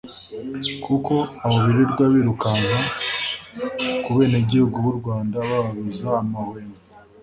[0.85, 1.13] kuko
[1.43, 2.77] abo birirwa birukanka
[4.03, 6.75] ku benegihugu b’u Rwanda bababuza amahwemo